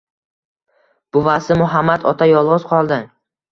Buvasi 1.17 1.59
Muhammad 1.61 2.09
ota 2.15 2.31
yolg`iz 2.35 2.69
qoldi 2.75 3.01